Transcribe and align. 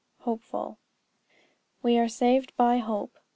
HOPEFUL 0.21 0.79
"We 1.83 1.99
are 1.99 2.07
saved 2.09 2.53
by 2.57 2.79
hope." 2.79 3.19